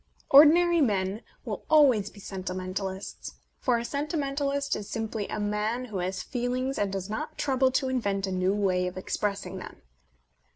Ordinary 0.31 0.81
men 0.81 1.21
will 1.45 1.63
always 1.69 2.09
be 2.09 2.19
sentimentalists: 2.19 3.35
for 3.59 3.77
a 3.77 3.85
sentimentalist 3.85 4.75
is 4.75 4.89
simply 4.89 5.27
a 5.27 5.39
man 5.39 5.85
who 5.85 5.99
has 5.99 6.23
feelings 6.23 6.79
and 6.79 6.91
does 6.91 7.07
not 7.07 7.37
trouble 7.37 7.69
to 7.73 7.87
invent 7.87 8.25
a 8.25 8.31
new 8.31 8.55
way 8.55 8.87
of 8.87 8.97
expressing 8.97 9.59
them. 9.59 9.83